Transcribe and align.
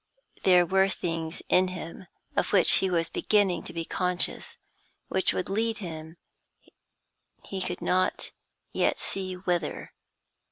There 0.41 0.65
were 0.65 0.89
things 0.89 1.43
in 1.47 1.67
him 1.67 2.07
of 2.35 2.51
which 2.53 2.71
he 2.77 2.89
was 2.89 3.07
beginning 3.07 3.61
to 3.65 3.71
be 3.71 3.85
conscious, 3.85 4.57
which 5.09 5.31
would 5.31 5.47
lead 5.47 5.77
him 5.77 6.17
he 7.45 7.61
could 7.61 7.83
not 7.83 8.31
yet 8.73 8.97
see 8.99 9.35
whither. 9.35 9.93